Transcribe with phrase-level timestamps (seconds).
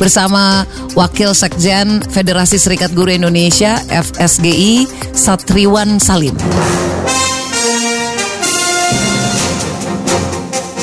[0.00, 0.64] bersama
[0.96, 6.32] Wakil Sekjen Federasi Serikat Guru Indonesia FSGI Satriwan Salim.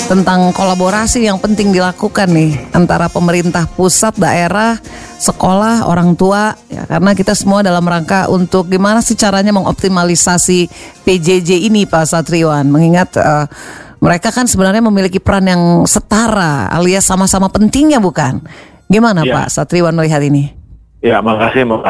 [0.08, 4.80] Tentang kolaborasi yang penting dilakukan nih antara pemerintah pusat, daerah,
[5.20, 10.70] sekolah, orang tua ya karena kita semua dalam rangka untuk gimana sih caranya mengoptimalisasi
[11.04, 13.50] PJJ ini Pak Satriwan mengingat uh,
[13.98, 18.46] mereka kan sebenarnya memiliki peran yang setara alias sama-sama pentingnya bukan?
[18.88, 19.44] Gimana ya.
[19.44, 20.56] Pak Satriwan melihat ini?
[21.04, 21.84] Ya, makasih Mbak,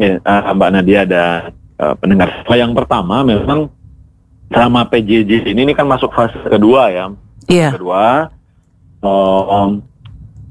[0.00, 2.42] eh, Mbak Nadia dan uh, pendengar.
[2.50, 3.70] Yang pertama memang
[4.50, 7.06] selama PJJ ini, ini kan masuk fase kedua ya
[7.48, 7.72] Yeah.
[7.72, 8.28] Kedua,
[9.00, 9.80] um,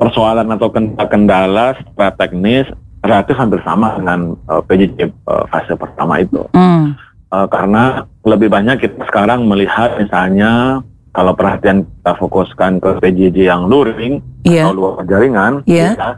[0.01, 0.73] persoalan atau
[1.05, 2.65] kendala secara teknis
[3.05, 6.41] relatif hampir sama dengan uh, PJJ uh, fase pertama itu.
[6.57, 6.97] Mm.
[7.29, 13.65] Uh, karena lebih banyak kita sekarang melihat misalnya kalau perhatian kita fokuskan ke PJJ yang
[13.65, 14.69] luring yeah.
[14.69, 15.93] atau luar jaringan, yeah.
[15.97, 16.09] ya,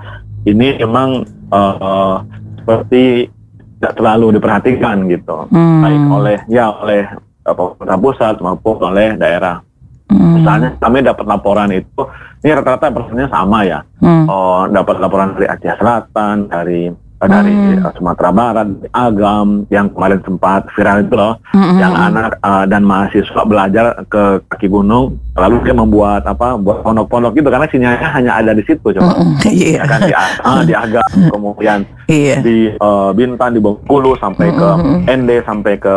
[0.50, 2.16] ini memang uh, uh,
[2.62, 3.32] seperti
[3.80, 5.80] tidak terlalu diperhatikan gitu, mm.
[5.80, 7.08] baik oleh ya oleh
[7.44, 9.64] pemerintah pusat maupun oleh daerah.
[10.10, 10.42] Hmm.
[10.42, 12.02] Misalnya kami dapat laporan itu,
[12.42, 13.80] ini rata-rata persennya sama ya.
[14.02, 14.26] Hmm.
[14.26, 16.90] Oh, dapat laporan dari Aceh Selatan, dari
[17.28, 17.84] dari hmm.
[17.84, 21.76] Eh, Sumatera Barat, Agam yang kemarin sempat viral itu loh, hmm.
[21.76, 27.36] yang anak uh, dan mahasiswa belajar ke kaki gunung, lalu dia membuat apa, buat pondok-pondok
[27.36, 29.36] gitu karena sinyalnya hanya ada di situ coba, hmm.
[29.52, 29.84] yeah.
[29.84, 32.39] ya kan di, uh, di Agam, kemudian yeah.
[32.39, 34.56] di uh, Bintan, di Bengkulu sampai hmm.
[34.56, 34.70] ke
[35.11, 35.95] ND, sampai ke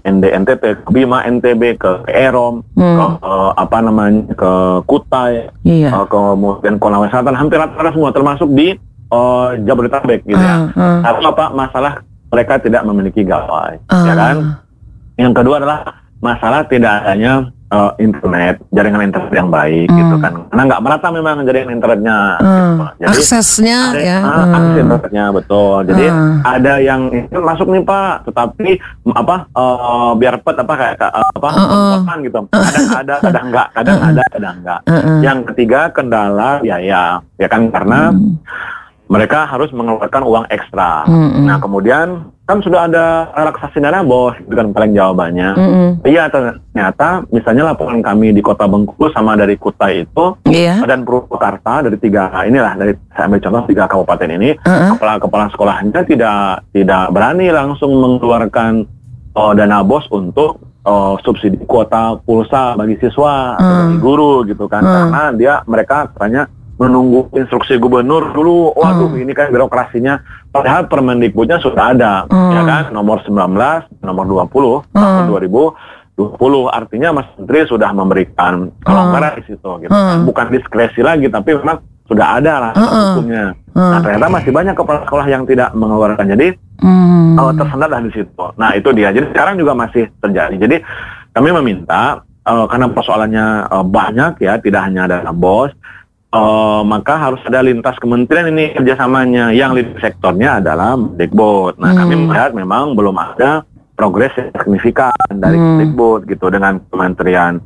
[0.00, 2.96] ND NTT, ke Bima NTB, ke Erom, hmm.
[2.96, 4.52] ke uh, apa namanya ke
[4.88, 5.92] Kutai, yeah.
[5.92, 10.74] uh, kemudian Konawe Selatan, hampir rata-rata semua termasuk di uh, Jabodetabek gitu ya.
[10.74, 11.22] Uh, uh.
[11.30, 11.54] Apa?
[11.54, 12.02] Masalah
[12.34, 14.02] mereka tidak memiliki gawai, uh.
[14.02, 14.36] ya kan?
[15.14, 19.98] Yang kedua adalah masalah tidak adanya uh, internet, jaringan internet yang baik hmm.
[19.98, 20.34] gitu kan.
[20.50, 22.18] Karena nggak merata memang jaringan internetnya.
[22.40, 22.50] Hmm.
[22.50, 22.84] Gitu.
[22.98, 24.18] Jadi, Aksesnya ada, ya.
[24.18, 24.54] Uh, hmm.
[24.56, 25.78] Akses internetnya betul.
[25.86, 26.34] Jadi hmm.
[26.42, 27.00] ada yang
[27.30, 28.68] masuk nih Pak, tetapi
[29.14, 32.18] apa uh, biar pet apa kayak uh, apa uh, uh.
[32.22, 32.38] gitu.
[32.50, 34.08] Kadang ada, kadang enggak, kadang uh.
[34.10, 34.80] ada, kadang enggak.
[34.88, 35.18] Uh, uh.
[35.22, 41.04] Yang ketiga kendala biaya, ya kan karena hmm mereka harus mengeluarkan uang ekstra.
[41.04, 41.44] Mm -hmm.
[41.44, 42.06] Nah kemudian
[42.44, 45.50] kan sudah ada relaksasi dana bos, itu kan paling jawabannya.
[45.56, 45.88] Mm -hmm.
[46.08, 50.80] Iya ternyata misalnya laporan kami di Kota Bengkulu sama dari Kutai itu yeah.
[50.88, 54.90] dan Purwakarta dari tiga inilah dari saya ambil contoh tiga kabupaten ini uh -huh.
[54.96, 58.88] kepala kepala sekolahnya tidak tidak berani langsung mengeluarkan
[59.36, 63.60] uh, dana bos untuk uh, subsidi kuota pulsa bagi siswa uh.
[63.60, 64.88] atau bagi guru gitu kan uh.
[64.88, 66.48] karena dia mereka tanya
[66.78, 68.74] menunggu instruksi gubernur dulu.
[68.74, 69.22] Waduh, hmm.
[69.22, 70.20] ini kan birokrasinya.
[70.50, 72.52] Padahal Permendikbudnya sudah ada, hmm.
[72.54, 72.82] ya kan?
[72.94, 74.94] Nomor 19, nomor 20 hmm.
[74.94, 75.24] tahun
[76.18, 76.70] 2020.
[76.70, 79.38] Artinya Mas Menteri sudah memberikan kelonggaran hmm.
[79.38, 79.70] di situ.
[79.82, 79.90] Gitu.
[79.90, 80.26] Hmm.
[80.26, 82.90] Bukan diskresi lagi, tapi memang sudah ada lah hmm.
[83.16, 83.44] hukumnya.
[83.74, 83.90] Hmm.
[83.90, 86.26] Nah, ternyata masih banyak kepala sekolah yang tidak mengeluarkan.
[86.36, 87.40] Jadi hmm.
[87.40, 88.44] uh, tersendat lah di situ.
[88.60, 89.08] Nah, itu dia.
[89.10, 90.54] Jadi sekarang juga masih terjadi.
[90.58, 90.76] Jadi
[91.34, 95.72] kami meminta uh, karena persoalannya uh, banyak ya, tidak hanya ada bos,
[96.34, 99.54] uh, maka harus ada lintas kementerian ini kerjasamanya.
[99.54, 101.78] Yang lead sektornya adalah Mendikbud.
[101.78, 101.98] Nah, hmm.
[102.02, 103.62] kami melihat memang belum ada
[103.94, 105.66] progres yang signifikan dari hmm.
[105.78, 107.62] Mendikbud gitu dengan Kementerian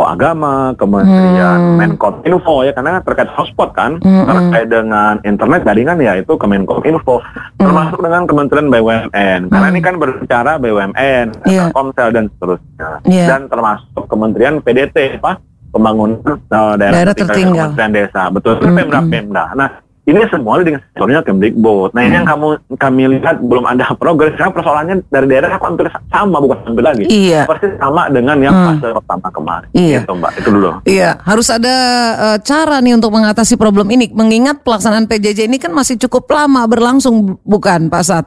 [0.00, 1.76] oh, Agama, Kementerian hmm.
[1.76, 4.24] Menkominfo ya karena terkait hotspot kan, hmm.
[4.24, 7.60] terkait dengan internet jaringan ya itu Kemenkominfo, hmm.
[7.60, 9.40] termasuk dengan Kementerian BUMN.
[9.52, 9.74] Karena hmm.
[9.76, 11.68] ini kan berbicara BUMN, yeah.
[11.72, 12.88] Komsel dan seterusnya.
[13.04, 13.28] Yeah.
[13.28, 15.40] Dan termasuk Kementerian PDT, apa?
[15.70, 18.76] Pembangunan uh, daerah, daerah tertinggal dan desa betul mm -hmm.
[18.76, 19.68] pemda pemda nah
[20.10, 21.94] ini semua dengan sektornya Kemdikbud.
[21.94, 25.86] Nah ini yang kamu kami lihat belum ada progres karena persoalannya dari daerah aku hampir
[26.10, 27.04] sama bukan hampir lagi.
[27.06, 27.46] Iya.
[27.46, 28.66] Persis sama dengan yang hmm.
[28.80, 29.68] fase pertama kemarin.
[29.76, 30.00] Iya.
[30.02, 30.70] Itu mbak itu dulu.
[30.88, 31.76] Iya harus ada
[32.16, 34.10] uh, cara nih untuk mengatasi problem ini.
[34.10, 38.26] Mengingat pelaksanaan PJJ ini kan masih cukup lama berlangsung bukan Pak Sat?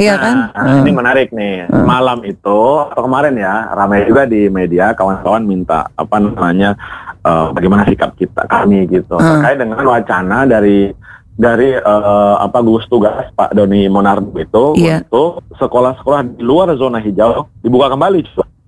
[0.00, 0.36] Iya kan?
[0.56, 1.68] Nah, ini menarik nih.
[1.68, 1.84] Hmm.
[1.84, 6.72] Malam itu atau kemarin ya ramai juga di media kawan-kawan minta apa namanya
[7.20, 9.44] uh, bagaimana sikap kita kami gitu hmm.
[9.44, 10.88] terkait dengan wacana dari
[11.36, 15.04] dari uh, apa gugus tugas Pak Doni Monardo itu yeah.
[15.04, 18.20] untuk sekolah-sekolah di luar zona hijau dibuka kembali.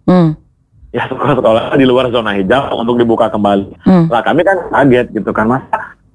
[0.05, 0.37] Hmm.
[0.93, 3.73] Ya sekolah-sekolah di luar zona hijau untuk dibuka kembali.
[3.89, 4.05] Hmm.
[4.13, 5.65] Nah kami kan kaget gitu kan mas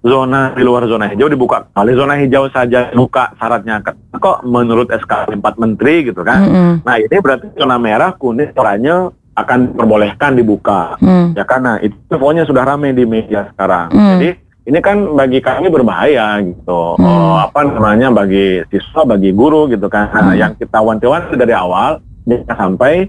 [0.07, 3.83] zona di luar zona hijau dibuka kali zona hijau saja buka syaratnya
[4.17, 6.39] kok menurut SK 4 Menteri gitu kan.
[6.41, 6.73] Mm -hmm.
[6.87, 11.37] Nah ini berarti zona merah kuning oranye akan diperbolehkan dibuka mm.
[11.37, 13.93] ya karena itu pokoknya sudah ramai di media sekarang.
[13.93, 14.09] Mm.
[14.17, 14.29] Jadi
[14.67, 16.97] ini kan bagi kami berbahaya gitu.
[16.97, 17.05] Mm.
[17.05, 20.09] Oh, apa namanya bagi siswa, bagi guru gitu kan.
[20.11, 20.39] Nah, mm.
[20.41, 23.07] yang kita wanti-wanti dari awal sampai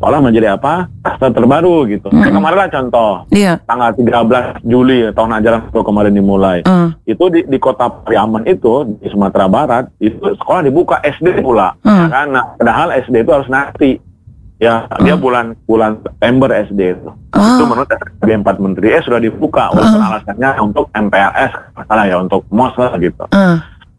[0.00, 2.08] sekolah menjadi apa klaster terbaru gitu.
[2.08, 2.24] Mm.
[2.24, 3.52] Kayak kemarin lah contoh Iya.
[3.68, 6.58] tanggal 13 Juli tahun ajaran baru kemarin dimulai.
[6.64, 11.76] Uh, Itu di, di kota Pariaman itu di Sumatera Barat itu sekolah dibuka SD pula.
[11.84, 12.08] Hmm.
[12.08, 12.24] Ya?
[12.24, 14.00] Nah, padahal SD itu harus nanti.
[14.56, 17.08] Ya, dia bulan bulan September SD itu.
[17.32, 17.56] Ah.
[17.56, 21.52] Itu menurut SKB 4 Menteri eh sudah dibuka walaupun alasannya untuk MPLS
[21.88, 23.24] salah ya untuk MOS lah gitu.
[23.32, 23.56] uh,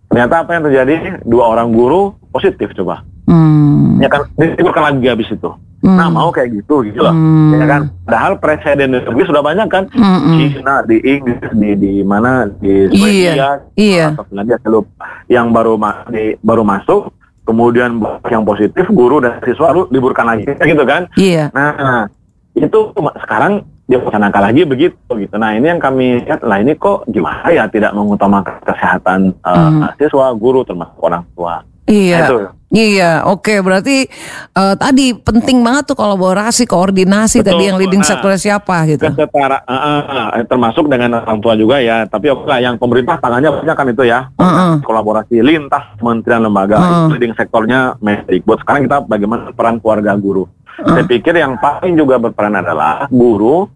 [0.09, 0.95] Ternyata apa yang terjadi?
[1.25, 3.01] Dua orang guru positif coba.
[3.25, 5.49] hmm, Ya kan diliburkan lagi habis itu.
[5.81, 5.97] Hmm.
[5.97, 7.09] Nah, mau kayak gitu gitu loh.
[7.09, 7.53] Hmm.
[7.53, 7.81] Ya kan?
[8.03, 9.83] Padahal presiden di negeri sudah banyak kan.
[9.89, 10.37] Hmm, hmm.
[10.51, 14.07] Cina, di Inggris, di di mana di Swedia, Iya, iya.
[14.13, 15.05] atau Finlandia lupa.
[15.25, 17.09] yang baru ma- di, baru masuk,
[17.43, 21.01] kemudian yang positif, guru dan siswa lalu liburkan lagi, Kayak gitu kan?
[21.15, 21.49] iya.
[21.49, 22.05] Nah,
[22.53, 22.79] itu
[23.17, 25.35] sekarang dia laksanakan lagi begitu gitu.
[25.35, 29.89] Nah, ini yang kami lihat lah ini kok gimana ya tidak mengutamakan kesehatan uh, Hmm.
[29.95, 31.59] siswa, guru termasuk orang tua.
[31.89, 32.17] Iya.
[32.17, 32.37] Nah, itu.
[32.71, 33.59] Iya, oke.
[33.59, 34.07] Berarti
[34.55, 38.07] eh, tadi penting banget tuh kolaborasi, koordinasi Betul, tadi yang leading nah.
[38.07, 39.11] sektornya siapa gitu.
[39.11, 42.07] Kesetara, uh, uh, uh, termasuk dengan orang tua juga ya.
[42.07, 44.31] Tapi oke yang pemerintah tangannya banyak kan itu ya.
[44.39, 44.79] Uh-uh.
[44.87, 47.11] Kolaborasi lintas kementerian lembaga, Uh-uh.
[47.11, 48.63] leading sektornya Mendikbud.
[48.63, 50.47] Sekarang kita bagaimana peran keluarga guru.
[50.81, 53.67] Saya pikir yang paling juga berperan adalah guru,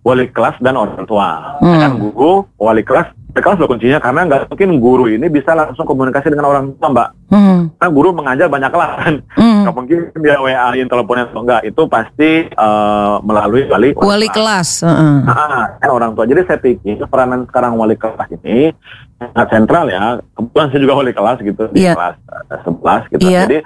[0.00, 1.60] wali kelas dan orang tua.
[1.60, 1.76] Hmm.
[1.78, 6.26] Kan guru, wali kelas, kelas loh kuncinya karena nggak mungkin guru ini bisa langsung komunikasi
[6.26, 7.08] dengan orang tua, Mbak.
[7.30, 9.14] Hmm, Karena guru mengajar banyak kelas kan.
[9.38, 9.60] hmm.
[9.62, 11.62] Nggak mungkin dia WA-in teleponnya atau enggak.
[11.62, 14.82] Itu pasti eh, melalui wali Wali kelas.
[14.82, 15.16] heeh.
[15.24, 16.24] Ah, kan orang tua.
[16.24, 18.74] Jadi saya pikir peranan sekarang wali kelas ini
[19.16, 20.18] sangat sentral ya.
[20.32, 21.94] Kebetulan saya juga wali kelas gitu di Iya.
[21.94, 22.16] kelas
[22.50, 23.22] eh, 11 gitu.
[23.24, 23.40] Iya.
[23.44, 23.58] Jadi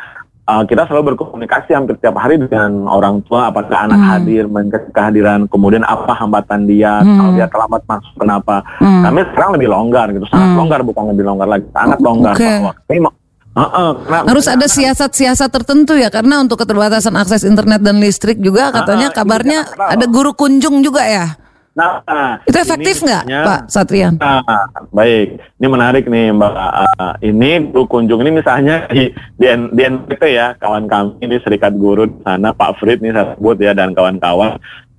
[0.44, 4.10] uh, kita selalu berkomunikasi hampir tiap hari dengan orang tua apakah anak Hmm.
[4.10, 7.16] hadir, mengenai kehadiran, kemudian apa hambatan dia, Hmm.
[7.16, 8.60] kalau dia terlambat masuk kenapa.
[8.78, 9.02] Hmm.
[9.02, 10.58] Kami sekarang lebih longgar gitu, sangat Hmm.
[10.60, 12.44] longgar bukan lebih longgar lagi, sangat Oh, longgar oke.
[12.44, 13.16] bahwa mau-
[13.54, 18.74] Heeh, karena- Harus ada siasat-siasat tertentu ya karena untuk keterbatasan akses internet dan listrik juga
[18.74, 21.38] katanya Ah, kabarnya ada guru kunjung juga ya.
[21.74, 24.14] Nah, Itu efektif nggak, Pak Satrian?
[24.22, 24.46] Nah,
[24.94, 25.42] baik.
[25.58, 26.52] Ini menarik nih, Mbak.
[26.54, 27.50] Uh, ini
[27.90, 32.54] kunjung ini misalnya di, di, di NPT ya, kawan kami ini Serikat Guru di sana,
[32.54, 34.54] Pak Frid nih saya sebut ya, dan kawan-kawan.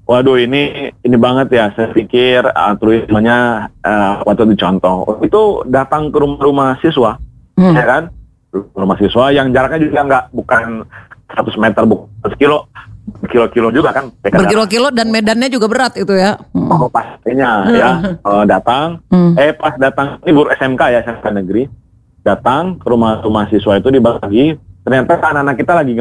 [0.06, 1.72] Waduh, ini ini banget ya.
[1.74, 5.18] Saya pikir altruismenya uh, waktu itu contoh.
[5.24, 7.16] Itu datang ke rumah-rumah siswa,
[7.56, 7.72] Hmm.
[7.72, 8.04] ya kan?
[8.52, 10.84] Rumah siswa yang jaraknya juga nggak bukan
[11.32, 12.68] 100 meter, bukan 100 kilo,
[13.26, 14.10] kilo-kilo juga kan.
[14.20, 16.38] Berkilo-kilo dan medannya juga berat itu ya.
[16.52, 16.68] Hmm.
[16.68, 19.34] Oh pastinya ya Eh, datang Hmm.
[19.36, 21.64] eh pas datang ini guru SMK ya SMK negeri
[22.22, 25.94] datang ke rumah rumah siswa itu dibagi ternyata anak-anak kita lagi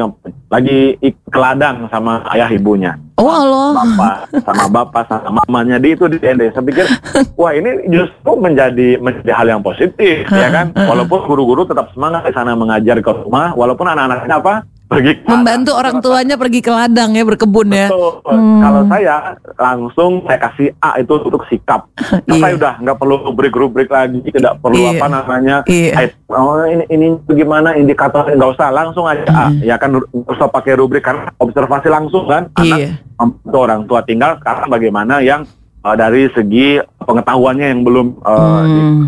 [0.47, 3.73] lagi ik- ke ladang sama ayah ibunya Oh Allah.
[3.75, 6.85] bapak sama bapak sama mamanya di itu di ND saya pikir
[7.39, 12.33] wah ini justru menjadi menjadi hal yang positif ya kan walaupun guru-guru tetap semangat di
[12.33, 14.53] sana mengajar ke rumah walaupun anak-anaknya apa
[14.85, 15.33] pergi ke ladang.
[15.35, 17.87] Membantu orang tuanya pergi ke ladang ya berkebun ya.
[17.89, 18.11] Betul.
[18.23, 18.59] Hmm.
[18.59, 19.15] Kalau saya
[19.55, 21.81] langsung saya kasih A itu untuk sikap.
[22.25, 22.41] Nah, Iya.
[22.41, 24.91] Saya udah nggak perlu rubrik-rubrik lagi, tidak perlu Iya.
[24.95, 25.55] apa namanya.
[25.65, 25.91] Iya.
[25.99, 29.45] eh, Oh ini ini bagaimana indikator nggak usah langsung aja A.
[29.57, 32.49] Ya kan nggak usah pakai rubrik karena observasi langsung kan.
[32.53, 32.89] Anak Iya.
[33.15, 35.45] membantu orang tua tinggal sekarang bagaimana yang
[35.85, 39.05] eh, dari segi pengetahuannya yang belum uh, Hmm.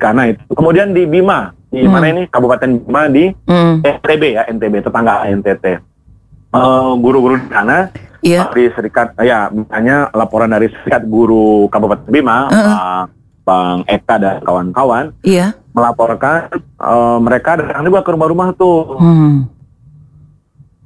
[0.00, 0.40] karena itu.
[0.48, 1.92] Kemudian di Bima, di Hmm.
[1.92, 3.84] mana ini Kabupaten Bima di Hmm.
[3.84, 5.64] NTB ya, NTB tetangga NTT.
[6.48, 8.48] Eh, guru-guru di sana Iya.
[8.48, 12.72] dari serikat ya misalnya laporan dari serikat guru Kabupaten Bima Heeh.
[12.72, 13.04] Pak
[13.44, 15.52] Bang Eka dan kawan-kawan Iya.
[15.70, 19.44] melaporkan eh, mereka datang juga ke rumah-rumah tuh Hmm.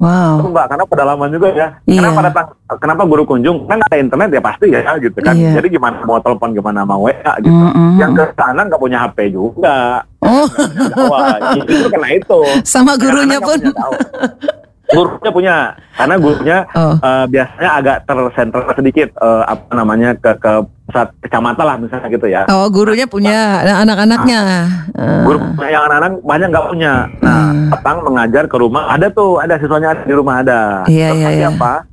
[0.02, 0.50] Wow.
[0.50, 2.02] Mbak karena pedalaman juga ya Iya.
[2.02, 5.62] kenapa datang kenapa guru kunjung kan ada internet ya pasti ya gitu kan Iya.
[5.62, 7.96] jadi gimana mau telepon gimana mau WA gitu Mm-mm.
[7.96, 10.46] yang ke sana nggak punya HP juga Oh,
[11.04, 13.58] Wah, itu karena itu sama gurunya pun.
[14.92, 15.56] gurunya punya.
[15.96, 16.94] Karena gurunya Oh.
[17.00, 20.52] eh, biasanya agak tersentral sedikit eh, apa namanya ke ke
[20.88, 22.42] pusat kecamatan lah misalnya gitu ya.
[22.52, 24.40] Oh, gurunya punya anak-anaknya.
[24.92, 26.92] Eh, guru yang anak-anak banyak nggak punya.
[27.24, 30.60] Nah datang mengajar ke rumah ada tuh ada siswanya ada di rumah ada.
[30.86, 31.48] Iya, iya, iya.
[31.48, 31.88] apa?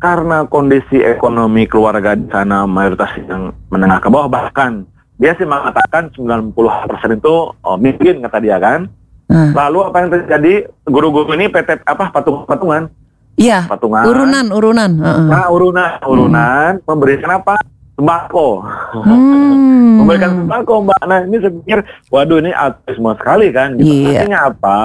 [0.00, 4.88] Karena kondisi ekonomi keluarga di sana mayoritas yang menengah ke bawah bahkan
[5.20, 6.56] dia sih mengatakan 90%
[7.20, 8.88] itu oh, miskin kata dia kan
[9.30, 9.50] eh.
[9.54, 10.52] lalu apa yang terjadi
[10.84, 12.90] guru-guru ini PT apa patung-patungan
[13.40, 13.64] Iya.
[13.64, 14.90] patungan Urunan, urunan.
[15.00, 15.26] Heeh.
[15.32, 17.56] Nah, urunan, urunan memberikan apa?
[17.96, 18.48] Sembako.
[19.00, 19.96] Hmm.
[19.96, 21.00] memberikan sembako, Mbak.
[21.04, 23.76] Nah, ini saya pikir, waduh ini altruisme sekali kan.
[23.76, 23.88] Gitu.
[23.88, 24.24] Iya.
[24.24, 24.78] Artinya apa?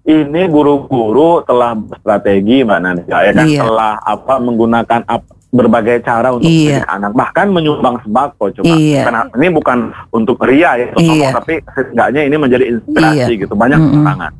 [0.00, 3.44] Ini guru-guru telah strategi, Mbak Nanda, ya kan?
[3.44, 3.60] Iya.
[3.64, 6.86] Telah apa menggunakan ap- berbagai cara untuk Iya.
[6.86, 8.54] anak, bahkan menyumbang sembako.
[8.54, 9.02] Coba, Iya.
[9.02, 9.78] Karena ini bukan
[10.14, 11.10] untuk ria ya, untuk Iya.
[11.10, 13.42] sombong, tapi setidaknya ini menjadi inspirasi Iya.
[13.46, 13.54] gitu.
[13.58, 13.94] Banyak Mm-mm.
[14.06, 14.32] tantangan.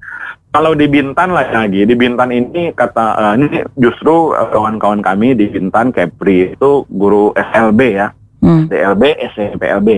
[0.51, 5.39] kalau di Bintan lah lagi di Bintan ini kata uh, ini justru uh, kawan-kawan kami
[5.39, 8.11] di Bintan Kepri itu guru SLB ya
[8.43, 8.67] hmm.
[8.67, 9.89] DLB SLB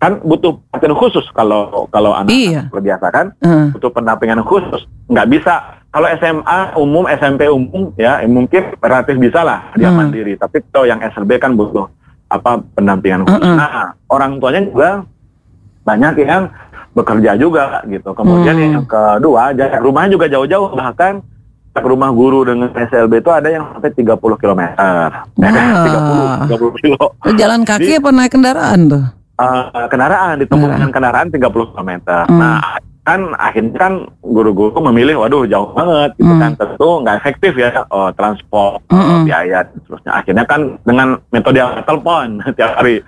[0.00, 2.64] kan butuh perhatian khusus kalau kalau anak iya.
[2.72, 3.68] terbiasa kan uh.
[3.76, 9.72] butuh pendampingan khusus nggak bisa kalau SMA umum SMP umum ya mungkin relatif bisa lah
[9.74, 9.94] dia uh.
[9.94, 11.88] mandiri tapi kalau yang SLB kan butuh
[12.28, 13.56] apa pendampingan khusus uh -uh.
[13.56, 13.70] nah
[14.12, 14.90] orang tuanya juga
[15.88, 16.52] banyak yang
[16.92, 18.10] bekerja juga gitu.
[18.12, 18.74] Kemudian hmm.
[18.74, 21.22] yang kedua, jarak rumahnya juga jauh-jauh bahkan
[21.78, 24.62] ke rumah guru dengan SLB itu ada yang sampai 30 km.
[25.38, 25.50] Nah,
[26.50, 27.04] 30, 30 kilo.
[27.38, 29.04] Jalan kaki Jadi, apa naik kendaraan tuh?
[29.38, 31.90] Uh, kendaraan, ditempuh dengan kendaraan 30 km.
[32.26, 32.38] Hmm.
[32.42, 36.42] Nah, kan akhirnya kan guru-guru memilih, waduh jauh banget, gitu hmm.
[36.44, 39.24] kan tentu nggak efektif ya oh, transport, hmm.
[39.24, 40.12] biaya, terusnya.
[40.12, 43.00] Akhirnya kan dengan metode yang telepon tiap hari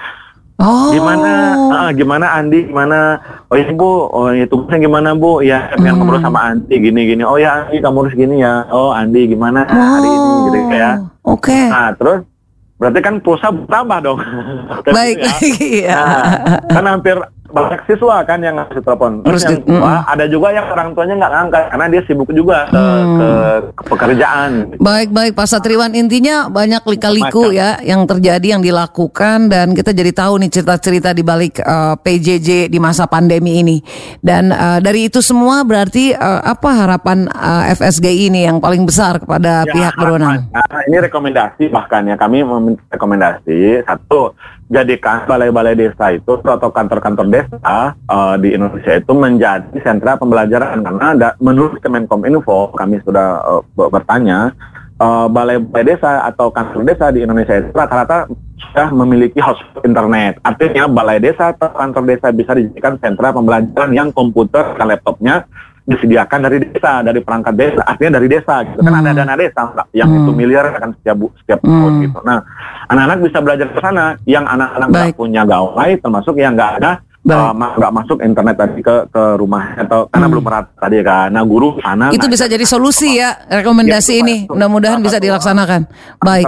[0.60, 0.92] Oh.
[0.92, 1.56] Gimana?
[1.72, 2.68] Ah, gimana Andi?
[2.68, 3.16] Gimana?
[3.48, 5.40] Oh ya Bu, oh ya tugasnya gimana Bu?
[5.40, 6.04] Ya pengen hmm.
[6.04, 7.24] ngobrol sama Andi gini gini.
[7.24, 8.68] Oh ya Andi kamu harus gini ya.
[8.68, 9.72] Oh Andi gimana oh.
[9.72, 10.90] hari ini gitu ya.
[11.24, 11.48] Oke.
[11.48, 11.64] Okay.
[11.64, 12.28] Nah terus
[12.76, 14.20] berarti kan pulsa bertambah dong.
[14.96, 15.32] Baik, ya.
[15.80, 16.00] iya.
[16.04, 17.16] Nah, kan hampir
[17.50, 19.22] banyak siswa kan yang ngasih telepon.
[19.26, 20.00] Terus yang di, mm.
[20.06, 23.18] ada juga yang orang tuanya nggak ngangkat karena dia sibuk juga ke, hmm.
[23.18, 23.28] ke,
[23.76, 24.50] ke pekerjaan.
[24.80, 30.12] Baik baik Pak Satriwan intinya banyak lika-liku ya yang terjadi yang dilakukan dan kita jadi
[30.14, 33.76] tahu nih cerita-cerita di balik uh, eh, PJJ di masa pandemi ini.
[34.20, 39.22] Dan uh, dari itu semua berarti uh, apa harapan uh, FSGI ini yang paling besar
[39.22, 40.48] kepada ya, pihak berwenang?
[40.50, 44.34] Nah, ini rekomendasi bahkan ya kami meminta rekomendasi satu
[44.70, 47.58] jadikan balai-balai desa itu atau kantor-kantor desa
[48.06, 54.54] uh, di Indonesia itu menjadi sentra pembelajaran karena ada, menurut Kemenkominfo kami sudah uh, bertanya
[55.02, 58.30] uh, balai-balai desa atau kantor desa di Indonesia itu rata-rata
[58.70, 60.38] sudah memiliki hotspot internet.
[60.46, 65.50] Artinya balai desa atau kantor desa bisa dijadikan sentra pembelajaran yang komputer dan laptopnya
[65.90, 68.78] disediakan dari desa, dari perangkat desa, artinya dari desa gitu.
[68.78, 69.18] Kan ada hmm.
[69.18, 70.18] dana desa yang hmm.
[70.22, 71.68] itu miliar kan setiap setiap hmm.
[71.68, 72.18] tahun gitu.
[72.22, 72.38] Nah,
[72.86, 77.52] anak-anak bisa belajar ke sana, yang anak-anak nggak punya gawai termasuk yang nggak ada uh,
[77.52, 80.32] nggak uh, masuk internet tadi ke ke rumah atau karena hmm.
[80.32, 81.28] belum merata tadi kan.
[81.34, 84.36] Nah, guru sana Itu bisa jadi solusi ya rekomendasi ya, ini.
[84.46, 85.90] Mudah-mudahan bisa dilaksanakan.
[86.22, 86.46] Baik.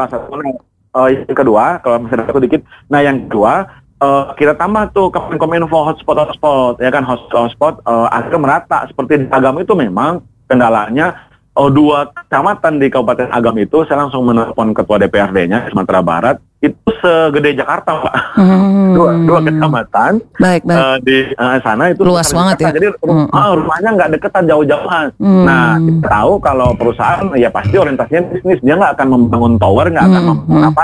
[0.93, 2.61] Uh, yang kedua, kalau masih ada sedikit,
[2.93, 3.65] nah yang kedua
[4.03, 9.23] uh, kita tambah tuh Kemenkominfo hotspot hotspot ya kan hotspot hotspot uh, agar merata seperti
[9.23, 14.75] di Agam itu memang kendalanya oh, dua kecamatan di Kabupaten Agam itu saya langsung menelpon
[14.75, 18.93] ketua DPRD-nya Sumatera Barat itu segede Jakarta pak hmm.
[18.97, 20.79] dua dua kecamatan baik, baik.
[20.79, 23.35] Uh, di uh, sana itu luas banget ya jadi hmm.
[23.35, 25.45] uh, rumahnya nggak deketan jauh-jauhan hmm.
[25.47, 30.07] nah kita tahu kalau perusahaan ya pasti orientasinya bisnis dia nggak akan membangun tower nggak
[30.07, 30.31] akan hmm.
[30.31, 30.83] membangun apa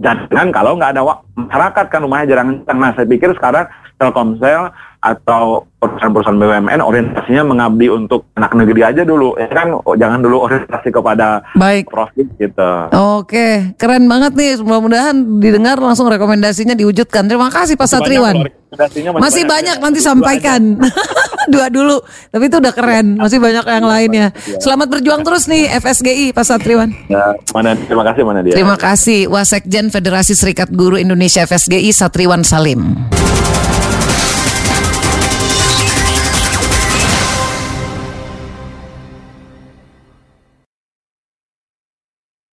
[0.00, 1.02] jangan kalau nggak ada
[1.36, 3.64] masyarakat kan rumahnya jarang nah saya pikir sekarang
[3.96, 4.68] Telkomsel
[5.00, 10.88] atau perusahaan-perusahaan BUMN orientasinya mengabdi untuk anak negeri aja dulu ya kan jangan dulu orientasi
[10.92, 11.88] kepada Baik.
[11.88, 12.70] profit gitu.
[12.92, 14.60] Oke, keren banget nih.
[14.60, 17.24] Mudah-mudahan didengar langsung rekomendasinya diwujudkan.
[17.24, 18.50] Terima kasih Pak Satriwan.
[18.76, 20.60] Masih, masih banyak, banyak nanti sampaikan.
[21.46, 23.18] Dua dulu, tapi itu udah keren.
[23.18, 24.26] Masih banyak yang lainnya.
[24.58, 26.90] Selamat berjuang terus nih FSGI Pak Satriwan.
[27.06, 28.54] Ya, mana terima kasih mana dia.
[28.54, 32.98] Terima kasih Wasekjen Federasi Serikat Guru Indonesia FSGI Satriwan Salim.